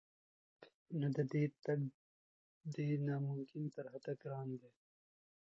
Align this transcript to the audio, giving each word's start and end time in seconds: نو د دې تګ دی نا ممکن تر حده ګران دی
نو 0.99 1.07
د 1.15 1.17
دې 1.31 1.43
تګ 1.63 1.81
دی 2.73 2.87
نا 3.05 3.15
ممکن 3.29 3.63
تر 3.75 3.85
حده 3.91 4.13
ګران 4.21 4.49
دی 4.61 4.71